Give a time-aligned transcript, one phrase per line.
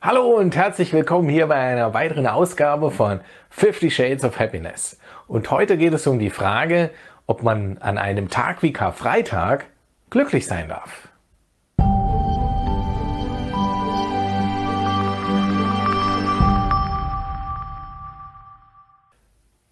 [0.00, 3.18] Hallo und herzlich willkommen hier bei einer weiteren Ausgabe von
[3.50, 4.96] 50 Shades of Happiness.
[5.26, 6.90] Und heute geht es um die Frage,
[7.26, 9.66] ob man an einem Tag wie Karfreitag
[10.08, 11.08] glücklich sein darf.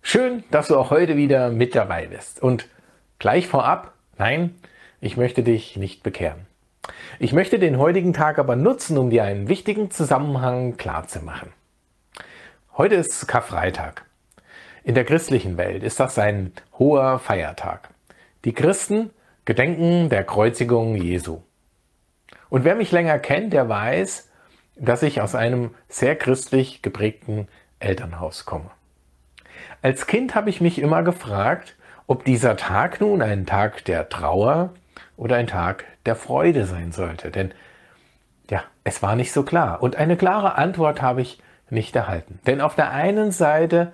[0.03, 2.43] Schön, dass du auch heute wieder mit dabei bist.
[2.43, 2.69] Und
[3.21, 4.57] gleich vorab, nein,
[5.01, 6.49] ich möchte dich nicht bekehren.
[7.19, 11.53] Ich möchte den heutigen Tag aber nutzen, um dir einen wichtigen Zusammenhang klarzumachen.
[12.77, 14.05] Heute ist Karfreitag.
[14.85, 17.89] In der christlichen Welt ist das ein hoher Feiertag.
[18.45, 19.11] Die Christen
[19.45, 21.41] gedenken der Kreuzigung Jesu.
[22.49, 24.29] Und wer mich länger kennt, der weiß,
[24.77, 27.49] dass ich aus einem sehr christlich geprägten
[27.81, 28.71] Elternhaus komme.
[29.83, 31.77] Als Kind habe ich mich immer gefragt,
[32.07, 34.75] ob dieser Tag nun ein Tag der Trauer
[35.17, 37.31] oder ein Tag der Freude sein sollte.
[37.31, 37.53] Denn
[38.51, 39.83] ja, es war nicht so klar.
[39.83, 42.39] Und eine klare Antwort habe ich nicht erhalten.
[42.47, 43.93] Denn auf der einen Seite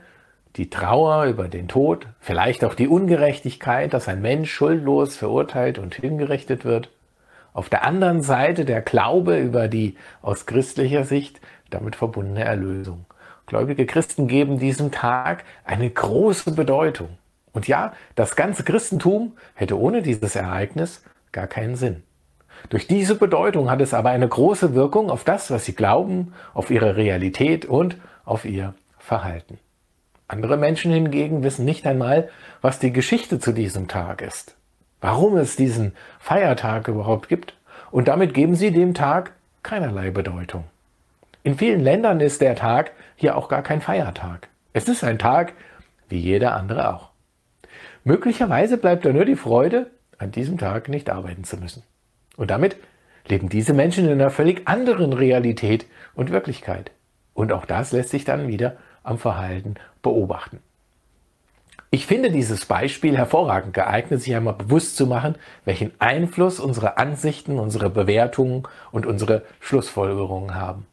[0.56, 5.94] die Trauer über den Tod, vielleicht auch die Ungerechtigkeit, dass ein Mensch schuldlos verurteilt und
[5.94, 6.90] hingerichtet wird.
[7.54, 13.06] Auf der anderen Seite der Glaube über die aus christlicher Sicht damit verbundene Erlösung.
[13.46, 17.18] Gläubige Christen geben diesem Tag eine große Bedeutung.
[17.52, 21.02] Und ja, das ganze Christentum hätte ohne dieses Ereignis
[21.32, 22.02] gar keinen Sinn.
[22.68, 26.70] Durch diese Bedeutung hat es aber eine große Wirkung auf das, was sie glauben, auf
[26.70, 29.58] ihre Realität und auf ihr Verhalten.
[30.28, 32.28] Andere Menschen hingegen wissen nicht einmal,
[32.60, 34.54] was die Geschichte zu diesem Tag ist,
[35.00, 37.54] warum es diesen Feiertag überhaupt gibt,
[37.90, 40.64] und damit geben sie dem Tag keinerlei Bedeutung.
[41.42, 44.48] In vielen Ländern ist der Tag hier auch gar kein Feiertag.
[44.72, 45.52] Es ist ein Tag
[46.08, 47.10] wie jeder andere auch.
[48.04, 49.90] Möglicherweise bleibt da nur die Freude,
[50.22, 51.82] an diesem Tag nicht arbeiten zu müssen.
[52.36, 52.76] Und damit
[53.28, 56.90] leben diese Menschen in einer völlig anderen Realität und Wirklichkeit.
[57.34, 60.60] Und auch das lässt sich dann wieder am Verhalten beobachten.
[61.90, 65.34] Ich finde dieses Beispiel hervorragend geeignet, sich einmal bewusst zu machen,
[65.66, 68.62] welchen Einfluss unsere Ansichten, unsere Bewertungen
[68.92, 70.86] und unsere Schlussfolgerungen haben.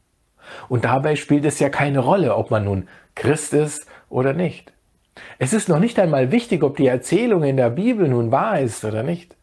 [0.68, 4.74] Und dabei spielt es ja keine Rolle, ob man nun Christ ist oder nicht.
[5.38, 8.84] Es ist noch nicht einmal wichtig, ob die Erzählung in der Bibel nun wahr ist
[8.86, 9.36] oder nicht.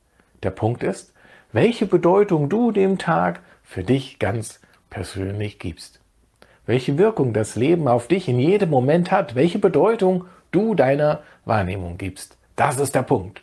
[0.43, 1.13] Der Punkt ist,
[1.53, 4.61] welche Bedeutung du dem Tag für dich ganz
[4.91, 6.01] persönlich gibst.
[6.67, 11.97] Welche Wirkung das Leben auf dich in jedem Moment hat, welche Bedeutung du deiner Wahrnehmung
[11.97, 12.37] gibst.
[12.57, 13.43] Das ist der Punkt.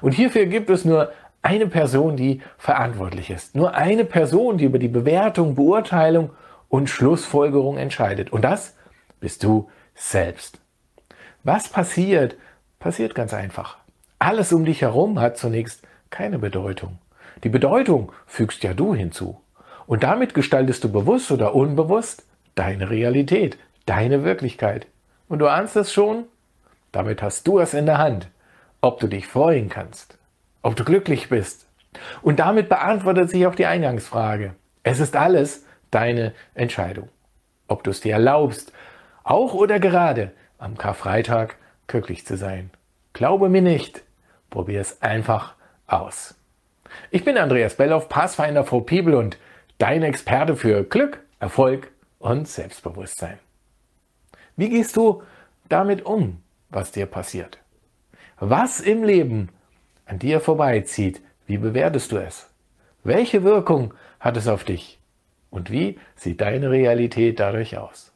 [0.00, 1.12] Und hierfür gibt es nur
[1.42, 3.54] eine Person, die verantwortlich ist.
[3.54, 6.30] Nur eine Person, die über die Bewertung, Beurteilung
[6.68, 8.32] und Schlussfolgerung entscheidet.
[8.32, 8.76] Und das
[9.20, 10.61] bist du selbst.
[11.44, 12.36] Was passiert?
[12.78, 13.78] Passiert ganz einfach.
[14.20, 16.98] Alles um dich herum hat zunächst keine Bedeutung.
[17.42, 19.40] Die Bedeutung fügst ja du hinzu.
[19.86, 24.86] Und damit gestaltest du bewusst oder unbewusst deine Realität, deine Wirklichkeit.
[25.28, 26.26] Und du ahnst es schon?
[26.92, 28.28] Damit hast du es in der Hand,
[28.80, 30.18] ob du dich freuen kannst,
[30.62, 31.66] ob du glücklich bist.
[32.22, 34.54] Und damit beantwortet sich auch die Eingangsfrage.
[34.84, 37.08] Es ist alles deine Entscheidung.
[37.66, 38.72] Ob du es dir erlaubst,
[39.24, 41.56] auch oder gerade am Karfreitag
[41.88, 42.70] glücklich zu sein.
[43.14, 44.02] Glaube mir nicht,
[44.48, 45.54] probier es einfach
[45.88, 46.36] aus.
[47.10, 49.38] Ich bin Andreas Belloff, Pathfinder for People und
[49.78, 51.90] dein Experte für Glück, Erfolg
[52.20, 53.38] und Selbstbewusstsein.
[54.56, 55.22] Wie gehst du
[55.68, 57.58] damit um, was dir passiert?
[58.38, 59.48] Was im Leben
[60.06, 62.48] an dir vorbeizieht, wie bewertest du es?
[63.02, 65.00] Welche Wirkung hat es auf dich?
[65.50, 68.12] Und wie sieht deine Realität dadurch aus?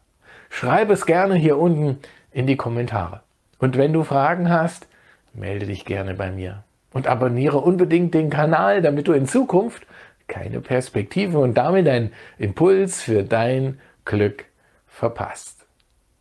[0.49, 1.99] Schreib es gerne hier unten
[2.37, 3.23] in die Kommentare.
[3.59, 4.87] Und wenn du Fragen hast,
[5.33, 6.65] melde dich gerne bei mir.
[6.93, 9.87] Und abonniere unbedingt den Kanal, damit du in Zukunft
[10.29, 14.45] keine Perspektive und damit einen Impuls für dein Glück
[14.87, 15.65] verpasst.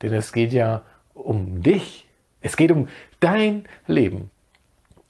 [0.02, 0.84] Denn es geht ja
[1.14, 2.08] um dich.
[2.40, 2.88] Es geht um
[3.20, 4.32] dein Leben.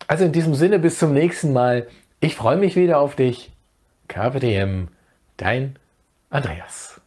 [0.07, 1.85] Also in diesem Sinne bis zum nächsten Mal.
[2.19, 3.51] Ich freue mich wieder auf dich.
[4.07, 4.87] KPTM,
[5.37, 5.77] dein
[6.31, 7.04] Andreas.